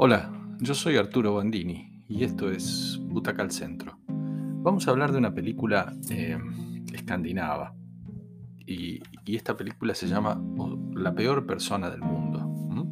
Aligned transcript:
Hola, 0.00 0.30
yo 0.60 0.74
soy 0.74 0.96
Arturo 0.96 1.34
Bandini 1.34 2.04
y 2.06 2.22
esto 2.22 2.52
es 2.52 3.00
Butaca 3.02 3.42
al 3.42 3.50
Centro. 3.50 3.98
Vamos 4.06 4.86
a 4.86 4.92
hablar 4.92 5.10
de 5.10 5.18
una 5.18 5.34
película 5.34 5.92
eh, 6.08 6.38
escandinava 6.92 7.74
y, 8.64 9.02
esta 9.26 9.56
película 9.56 9.96
se 9.96 10.06
llama 10.06 10.40
La 10.94 11.12
peor 11.16 11.46
persona 11.46 11.90
del 11.90 12.02
mundo. 12.02 12.88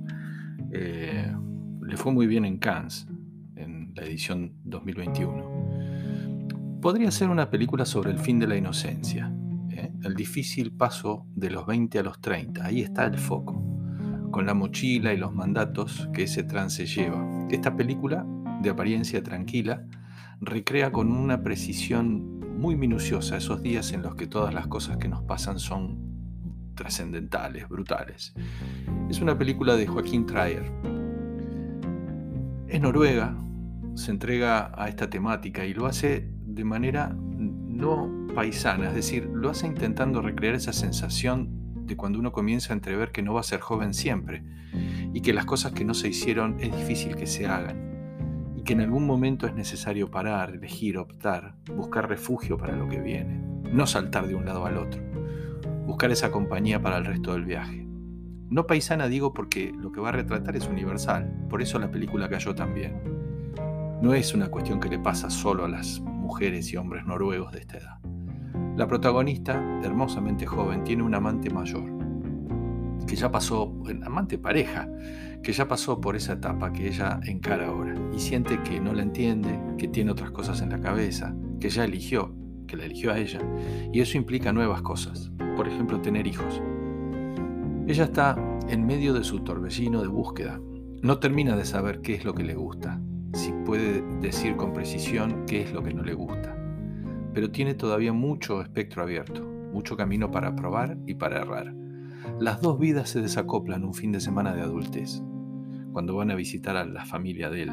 Eh, 0.72 1.32
le 1.80 1.96
fue 1.96 2.12
muy 2.12 2.26
bien 2.26 2.44
en 2.44 2.58
Cannes, 2.58 3.06
en 3.54 3.92
la 3.94 4.02
edición 4.02 4.54
2021. 4.64 6.80
Podría 6.82 7.12
ser 7.12 7.28
una 7.28 7.48
película 7.48 7.84
sobre 7.84 8.10
el 8.10 8.18
fin 8.18 8.40
de 8.40 8.48
la 8.48 8.56
inocencia, 8.56 9.32
¿eh? 9.70 9.92
el 10.02 10.16
difícil 10.16 10.72
paso 10.72 11.24
de 11.36 11.50
los 11.50 11.66
20 11.66 12.00
a 12.00 12.02
los 12.02 12.20
30. 12.20 12.66
Ahí 12.66 12.80
está 12.80 13.04
el 13.04 13.16
foco 13.16 13.65
con 14.36 14.44
la 14.44 14.52
mochila 14.52 15.14
y 15.14 15.16
los 15.16 15.34
mandatos 15.34 16.10
que 16.12 16.24
ese 16.24 16.42
trance 16.42 16.84
lleva. 16.84 17.26
Esta 17.48 17.74
película, 17.74 18.26
de 18.60 18.68
apariencia 18.68 19.22
tranquila, 19.22 19.86
recrea 20.42 20.92
con 20.92 21.10
una 21.10 21.42
precisión 21.42 22.60
muy 22.60 22.76
minuciosa 22.76 23.38
esos 23.38 23.62
días 23.62 23.94
en 23.94 24.02
los 24.02 24.14
que 24.14 24.26
todas 24.26 24.52
las 24.52 24.66
cosas 24.66 24.98
que 24.98 25.08
nos 25.08 25.22
pasan 25.22 25.58
son 25.58 26.74
trascendentales, 26.74 27.66
brutales. 27.66 28.34
Es 29.08 29.22
una 29.22 29.38
película 29.38 29.74
de 29.74 29.86
Joaquín 29.86 30.26
Trier. 30.26 30.70
Es 32.68 32.78
noruega, 32.78 33.34
se 33.94 34.10
entrega 34.10 34.70
a 34.76 34.90
esta 34.90 35.08
temática 35.08 35.64
y 35.64 35.72
lo 35.72 35.86
hace 35.86 36.30
de 36.44 36.62
manera 36.62 37.16
no 37.16 38.26
paisana, 38.34 38.88
es 38.88 38.94
decir, 38.94 39.30
lo 39.32 39.48
hace 39.48 39.66
intentando 39.66 40.20
recrear 40.20 40.56
esa 40.56 40.74
sensación 40.74 41.65
de 41.86 41.96
cuando 41.96 42.18
uno 42.18 42.32
comienza 42.32 42.72
a 42.72 42.76
entrever 42.76 43.12
que 43.12 43.22
no 43.22 43.34
va 43.34 43.40
a 43.40 43.44
ser 43.44 43.60
joven 43.60 43.94
siempre 43.94 44.42
y 45.12 45.20
que 45.20 45.32
las 45.32 45.44
cosas 45.44 45.72
que 45.72 45.84
no 45.84 45.94
se 45.94 46.08
hicieron 46.08 46.56
es 46.60 46.76
difícil 46.76 47.16
que 47.16 47.26
se 47.26 47.46
hagan 47.46 48.54
y 48.56 48.62
que 48.62 48.72
en 48.72 48.80
algún 48.80 49.06
momento 49.06 49.46
es 49.46 49.54
necesario 49.54 50.10
parar, 50.10 50.50
elegir, 50.50 50.98
optar, 50.98 51.56
buscar 51.74 52.08
refugio 52.08 52.58
para 52.58 52.76
lo 52.76 52.88
que 52.88 53.00
viene, 53.00 53.40
no 53.72 53.86
saltar 53.86 54.26
de 54.26 54.34
un 54.34 54.44
lado 54.44 54.66
al 54.66 54.78
otro, 54.78 55.02
buscar 55.86 56.10
esa 56.10 56.30
compañía 56.30 56.82
para 56.82 56.98
el 56.98 57.04
resto 57.04 57.32
del 57.32 57.44
viaje. 57.44 57.86
No 58.48 58.66
paisana 58.66 59.08
digo 59.08 59.32
porque 59.32 59.72
lo 59.72 59.92
que 59.92 60.00
va 60.00 60.10
a 60.10 60.12
retratar 60.12 60.56
es 60.56 60.68
universal, 60.68 61.46
por 61.48 61.62
eso 61.62 61.78
la 61.78 61.90
película 61.90 62.28
cayó 62.28 62.54
también. 62.54 63.00
No 64.00 64.14
es 64.14 64.34
una 64.34 64.48
cuestión 64.48 64.78
que 64.78 64.88
le 64.88 64.98
pasa 64.98 65.30
solo 65.30 65.64
a 65.64 65.68
las 65.68 66.00
mujeres 66.00 66.72
y 66.72 66.76
hombres 66.76 67.06
noruegos 67.06 67.52
de 67.52 67.60
esta 67.60 67.78
edad. 67.78 68.05
La 68.76 68.86
protagonista, 68.86 69.80
hermosamente 69.82 70.44
joven, 70.44 70.84
tiene 70.84 71.02
un 71.02 71.14
amante 71.14 71.48
mayor, 71.48 71.84
que 73.06 73.16
ya 73.16 73.30
pasó, 73.30 73.74
amante 74.04 74.36
pareja, 74.36 74.86
que 75.42 75.54
ya 75.54 75.66
pasó 75.66 75.98
por 75.98 76.14
esa 76.14 76.34
etapa 76.34 76.70
que 76.74 76.88
ella 76.88 77.18
encara 77.24 77.68
ahora 77.68 77.94
y 78.14 78.20
siente 78.20 78.62
que 78.62 78.78
no 78.78 78.92
la 78.92 79.00
entiende, 79.00 79.58
que 79.78 79.88
tiene 79.88 80.10
otras 80.10 80.30
cosas 80.30 80.60
en 80.60 80.68
la 80.68 80.80
cabeza, 80.82 81.34
que 81.58 81.70
ya 81.70 81.86
eligió, 81.86 82.34
que 82.66 82.76
la 82.76 82.84
eligió 82.84 83.14
a 83.14 83.18
ella, 83.18 83.40
y 83.94 84.00
eso 84.00 84.18
implica 84.18 84.52
nuevas 84.52 84.82
cosas, 84.82 85.32
por 85.56 85.66
ejemplo, 85.66 86.02
tener 86.02 86.26
hijos. 86.26 86.60
Ella 87.86 88.04
está 88.04 88.36
en 88.68 88.84
medio 88.84 89.14
de 89.14 89.24
su 89.24 89.40
torbellino 89.40 90.02
de 90.02 90.08
búsqueda, 90.08 90.60
no 91.00 91.18
termina 91.18 91.56
de 91.56 91.64
saber 91.64 92.02
qué 92.02 92.12
es 92.12 92.26
lo 92.26 92.34
que 92.34 92.44
le 92.44 92.54
gusta, 92.54 93.00
si 93.32 93.52
puede 93.64 94.02
decir 94.20 94.54
con 94.56 94.74
precisión 94.74 95.46
qué 95.46 95.62
es 95.62 95.72
lo 95.72 95.82
que 95.82 95.94
no 95.94 96.02
le 96.02 96.12
gusta 96.12 96.55
pero 97.36 97.50
tiene 97.50 97.74
todavía 97.74 98.14
mucho 98.14 98.62
espectro 98.62 99.02
abierto, 99.02 99.44
mucho 99.70 99.94
camino 99.94 100.30
para 100.30 100.56
probar 100.56 100.96
y 101.06 101.16
para 101.16 101.42
errar. 101.42 101.74
Las 102.40 102.62
dos 102.62 102.78
vidas 102.78 103.10
se 103.10 103.20
desacoplan 103.20 103.84
un 103.84 103.92
fin 103.92 104.10
de 104.10 104.20
semana 104.20 104.54
de 104.54 104.62
adultez, 104.62 105.22
cuando 105.92 106.16
van 106.16 106.30
a 106.30 106.34
visitar 106.34 106.78
a 106.78 106.86
la 106.86 107.04
familia 107.04 107.50
de 107.50 107.64
él, 107.64 107.72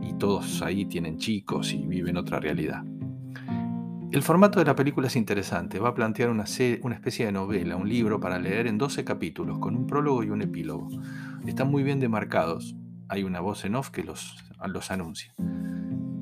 y 0.00 0.14
todos 0.14 0.62
ahí 0.62 0.86
tienen 0.86 1.18
chicos 1.18 1.74
y 1.74 1.86
viven 1.86 2.16
otra 2.16 2.40
realidad. 2.40 2.82
El 4.10 4.22
formato 4.22 4.58
de 4.58 4.64
la 4.64 4.74
película 4.74 5.08
es 5.08 5.16
interesante, 5.16 5.78
va 5.78 5.90
a 5.90 5.94
plantear 5.94 6.30
una, 6.30 6.46
una 6.80 6.94
especie 6.94 7.26
de 7.26 7.32
novela, 7.32 7.76
un 7.76 7.90
libro 7.90 8.20
para 8.20 8.38
leer 8.38 8.68
en 8.68 8.78
12 8.78 9.04
capítulos, 9.04 9.58
con 9.58 9.76
un 9.76 9.86
prólogo 9.86 10.24
y 10.24 10.30
un 10.30 10.40
epílogo. 10.40 10.88
Están 11.46 11.70
muy 11.70 11.82
bien 11.82 12.00
demarcados, 12.00 12.74
hay 13.10 13.22
una 13.22 13.40
voz 13.40 13.66
en 13.66 13.74
off 13.74 13.90
que 13.90 14.02
los, 14.02 14.34
los 14.66 14.90
anuncia 14.90 15.34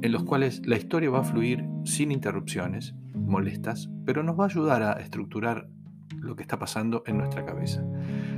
en 0.03 0.13
los 0.13 0.25
cuales 0.25 0.63
la 0.67 0.77
historia 0.77 1.11
va 1.11 1.21
a 1.21 1.25
fluir 1.25 1.65
sin 1.85 2.13
interrupciones 2.13 2.95
molestas, 3.15 3.91
pero 4.05 4.23
nos 4.23 4.39
va 4.39 4.45
a 4.45 4.49
ayudar 4.49 4.83
a 4.83 4.93
estructurar 4.95 5.69
lo 6.19 6.37
que 6.37 6.43
está 6.43 6.59
pasando 6.59 7.03
en 7.07 7.19
nuestra 7.19 7.45
cabeza. 7.45 7.85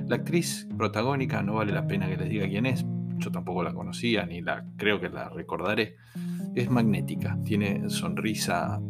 La 0.07 0.17
actriz 0.17 0.69
protagónica, 0.77 1.43
no 1.43 1.55
vale 1.55 1.73
la 1.73 1.87
pena 1.87 2.09
que 2.09 2.17
les 2.17 2.29
diga 2.29 2.49
quién 2.49 2.67
es, 2.67 2.85
yo 3.19 3.31
tampoco 3.31 3.63
la 3.63 3.73
conocía 3.73 4.27
ni 4.27 4.41
la 4.41 4.65
creo 4.77 5.01
que 5.01 5.09
la 5.09 5.29
recordaré, 5.29 5.97
es 6.55 6.71
magnética, 6.71 7.39
tiene 7.45 7.89
sonrisa 7.89 8.81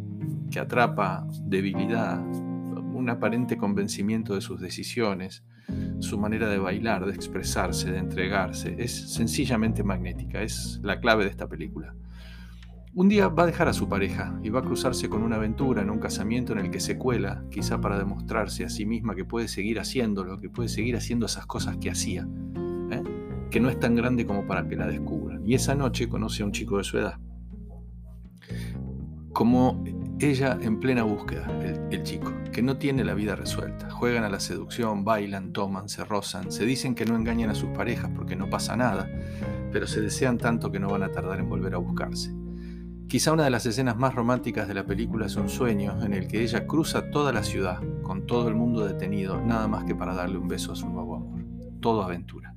que 0.51 0.59
atrapa, 0.59 1.27
debilidad, 1.45 2.21
un 2.21 3.09
aparente 3.09 3.57
convencimiento 3.57 4.35
de 4.35 4.41
sus 4.41 4.61
decisiones, 4.61 5.45
su 6.01 6.19
manera 6.19 6.49
de 6.49 6.59
bailar, 6.59 7.07
de 7.07 7.15
expresarse, 7.15 7.91
de 7.91 7.99
entregarse, 7.99 8.77
es 8.79 9.15
sencillamente 9.15 9.83
magnética, 9.83 10.43
es 10.43 10.81
la 10.83 11.01
clave 11.01 11.25
de 11.25 11.31
esta 11.31 11.49
película. 11.49 11.95
Un 12.95 13.09
día 13.09 13.29
va 13.29 13.45
a 13.45 13.47
dejar 13.47 13.69
a 13.69 13.73
su 13.73 13.89
pareja 13.89 14.39
y 14.43 14.51
va 14.51 14.61
a 14.61 14.63
cruzarse 14.63 15.09
con 15.09 15.23
una 15.23 15.37
aventura 15.37 15.81
en 15.81 15.89
un 15.89 15.99
casamiento 15.99 16.53
en 16.53 16.59
el 16.59 16.71
que 16.71 16.79
se 16.79 16.99
cuela, 16.99 17.43
quizá 17.51 17.81
para 17.81 17.97
demostrarse 17.97 18.67
a 18.67 18.69
sí 18.69 18.85
misma 18.85 19.15
que 19.15 19.25
puede 19.25 19.49
seguir 19.49 19.81
haciéndolo, 19.81 20.39
que 20.39 20.51
puede 20.51 20.69
seguir 20.69 20.95
haciendo 20.97 21.25
esas 21.25 21.47
cosas 21.47 21.79
que 21.79 21.91
hacía, 21.91 22.29
¿eh? 22.91 23.03
que 23.51 23.61
no 23.61 23.71
es 23.71 23.81
tan 23.81 23.95
grande 23.95 24.27
como 24.27 24.47
para 24.47 24.69
que 24.69 24.77
la 24.77 24.87
descubran. 24.87 25.41
Y 25.47 25.55
esa 25.55 25.75
noche 25.75 26.07
conoce 26.07 26.43
a 26.43 26.47
un 26.47 26.53
chico 26.53 26.77
de 26.77 26.85
su 26.85 26.99
edad. 26.99 27.19
Como 29.33 29.83
ella 30.21 30.59
en 30.61 30.79
plena 30.79 31.03
búsqueda, 31.03 31.47
el, 31.63 31.95
el, 31.99 32.03
chico, 32.03 32.31
que 32.53 32.61
no 32.61 32.77
tiene 32.77 33.05
la 33.05 33.15
vida 33.15 33.37
resuelta. 33.37 33.91
Juegan 33.91 34.25
a 34.25 34.29
la 34.29 34.39
seducción, 34.39 35.03
bailan, 35.03 35.55
toman, 35.55 35.89
se 35.89 36.05
rozan, 36.05 36.53
se 36.53 36.67
dicen 36.67 36.95
que 36.95 37.07
no 37.07 37.17
engañan 37.17 37.49
a 37.49 37.55
sus 37.55 37.71
parejas 37.71 38.11
porque 38.15 38.37
no 38.37 38.51
pasa 38.51 38.77
nada, 38.77 39.09
pero 39.73 39.87
se 39.87 40.03
desean 40.03 40.37
tanto 40.37 40.71
que 40.71 40.79
no 40.79 40.91
van 40.91 41.05
a 41.05 41.11
tardar 41.11 41.41
en 41.41 41.49
volver 41.49 41.75
a 41.75 41.79
buscarse. 41.79 42.42
Quizá 43.13 43.31
una 43.31 43.45
de 43.45 43.51
las 43.51 43.67
escenas 43.67 43.99
más 43.99 44.15
románticas 44.15 44.67
de 44.67 44.73
la 44.73 44.87
película 44.87 45.27
es 45.27 45.37
un 45.37 45.51
sueño 45.51 46.03
en 46.03 46.15
el 46.15 46.27
que 46.27 46.41
ella 46.41 46.67
cruza 46.67 47.11
toda 47.11 47.31
la 47.31 47.43
ciudad, 47.43 47.79
con 48.03 48.25
todo 48.25 48.49
el 48.49 48.55
mundo 48.55 48.87
detenido, 48.87 49.39
nada 49.39 49.69
más 49.69 49.85
que 49.85 49.95
para 49.95 50.15
darle 50.15 50.39
un 50.39 50.49
beso 50.49 50.73
a 50.73 50.77
su 50.77 50.89
nuevo 50.89 51.17
amor. 51.17 51.45
Todo 51.83 52.03
aventura. 52.03 52.55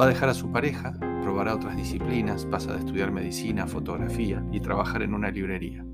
Va 0.00 0.06
a 0.06 0.08
dejar 0.08 0.30
a 0.30 0.34
su 0.34 0.50
pareja, 0.50 0.94
probará 1.22 1.54
otras 1.54 1.76
disciplinas, 1.76 2.46
pasa 2.46 2.72
de 2.72 2.78
estudiar 2.78 3.12
medicina, 3.12 3.66
fotografía 3.66 4.42
y 4.52 4.60
trabajar 4.60 5.02
en 5.02 5.12
una 5.12 5.30
librería. 5.30 5.84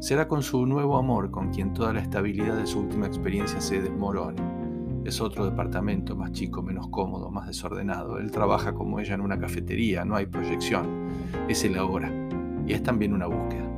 Será 0.00 0.26
con 0.26 0.42
su 0.42 0.66
nuevo 0.66 0.98
amor 0.98 1.30
con 1.30 1.52
quien 1.52 1.72
toda 1.72 1.92
la 1.92 2.00
estabilidad 2.00 2.56
de 2.56 2.66
su 2.66 2.80
última 2.80 3.06
experiencia 3.06 3.60
se 3.60 3.80
desmorone. 3.80 4.42
Es 5.04 5.20
otro 5.20 5.44
departamento 5.44 6.16
más 6.16 6.32
chico, 6.32 6.64
menos 6.64 6.88
cómodo, 6.88 7.30
más 7.30 7.46
desordenado. 7.46 8.18
Él 8.18 8.32
trabaja 8.32 8.74
como 8.74 8.98
ella 8.98 9.14
en 9.14 9.20
una 9.20 9.38
cafetería, 9.38 10.04
no 10.04 10.16
hay 10.16 10.26
proyección. 10.26 11.06
Es 11.48 11.62
el 11.62 11.78
ahora 11.78 12.10
y 12.66 12.72
es 12.72 12.82
también 12.82 13.12
una 13.12 13.26
búsqueda. 13.26 13.68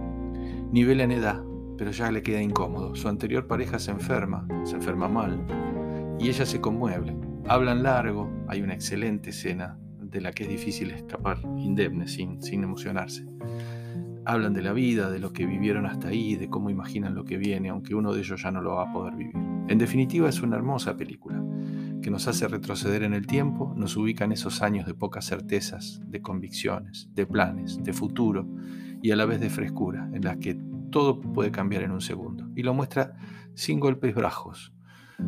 Nivela 0.70 1.04
en 1.04 1.12
edad, 1.12 1.43
pero 1.76 1.91
ya 1.91 2.10
le 2.10 2.22
queda 2.22 2.41
incómodo. 2.41 2.94
Su 2.94 3.09
anterior 3.09 3.47
pareja 3.47 3.78
se 3.78 3.91
enferma, 3.91 4.47
se 4.65 4.76
enferma 4.76 5.09
mal, 5.09 5.44
y 6.19 6.28
ella 6.28 6.47
se 6.47 6.60
conmueve. 6.60 7.16
Hablan 7.48 7.82
largo, 7.82 8.31
hay 8.48 8.62
una 8.62 8.75
excelente 8.75 9.31
escena 9.31 9.78
de 9.98 10.20
la 10.20 10.32
que 10.32 10.44
es 10.44 10.48
difícil 10.48 10.91
escapar 10.91 11.41
indemne, 11.59 12.06
sin, 12.06 12.41
sin 12.43 12.62
emocionarse. 12.62 13.26
Hablan 14.25 14.54
de 14.54 14.62
la 14.62 14.72
vida, 14.72 15.10
de 15.10 15.19
lo 15.19 15.32
que 15.32 15.47
vivieron 15.47 15.87
hasta 15.87 16.09
ahí, 16.09 16.37
de 16.37 16.49
cómo 16.49 16.70
imaginan 16.70 17.14
lo 17.14 17.25
que 17.25 17.38
viene, 17.38 17.70
aunque 17.70 17.94
uno 17.94 18.12
de 18.12 18.20
ellos 18.20 18.41
ya 18.43 18.53
no 18.53 18.60
lo 18.60 18.76
va 18.76 18.91
a 18.91 18.93
poder 18.93 19.16
vivir. 19.16 19.34
En 19.69 19.78
definitiva, 19.78 20.28
es 20.28 20.41
una 20.43 20.56
hermosa 20.56 20.97
película 20.97 21.41
que 22.02 22.10
nos 22.10 22.28
hace 22.28 22.49
retroceder 22.49 23.04
en 23.04 23.14
el 23.14 23.26
tiempo, 23.26 23.72
nos 23.76 23.96
ubica 23.96 24.25
en 24.25 24.32
esos 24.32 24.60
años 24.60 24.87
de 24.87 24.94
pocas 24.94 25.25
certezas, 25.25 26.02
de 26.04 26.20
convicciones, 26.20 27.08
de 27.14 27.26
planes, 27.26 27.82
de 27.82 27.93
futuro 27.93 28.46
y 29.00 29.12
a 29.12 29.16
la 29.16 29.25
vez 29.25 29.40
de 29.40 29.49
frescura, 29.49 30.10
en 30.12 30.25
las 30.25 30.37
que 30.37 30.58
todo 30.90 31.20
puede 31.20 31.50
cambiar 31.50 31.82
en 31.82 31.93
un 31.93 32.00
segundo. 32.00 32.50
Y 32.54 32.62
lo 32.62 32.75
muestra 32.75 33.14
sin 33.54 33.81
golpes 33.81 34.14
bajos, 34.14 34.75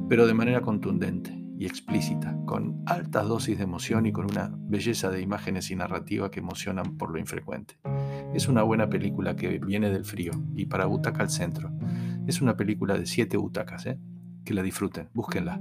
pero 0.08 0.26
de 0.26 0.34
manera 0.34 0.60
contundente 0.60 1.32
y 1.58 1.66
explícita, 1.66 2.36
con 2.46 2.82
altas 2.86 3.28
dosis 3.28 3.56
de 3.56 3.64
emoción 3.64 4.06
y 4.06 4.12
con 4.12 4.26
una 4.26 4.52
belleza 4.54 5.10
de 5.10 5.20
imágenes 5.20 5.70
y 5.70 5.76
narrativa 5.76 6.30
que 6.30 6.40
emocionan 6.40 6.96
por 6.96 7.10
lo 7.10 7.18
infrecuente. 7.18 7.78
Es 8.34 8.48
una 8.48 8.62
buena 8.62 8.88
película 8.88 9.36
que 9.36 9.58
viene 9.60 9.90
del 9.90 10.04
frío 10.04 10.32
y 10.56 10.66
para 10.66 10.86
Butaca 10.86 11.22
al 11.22 11.30
Centro. 11.30 11.70
Es 12.26 12.40
una 12.40 12.56
película 12.56 12.98
de 12.98 13.06
siete 13.06 13.36
butacas, 13.36 13.86
¿eh? 13.86 13.98
que 14.44 14.54
la 14.54 14.62
disfruten, 14.62 15.08
búsquenla. 15.14 15.60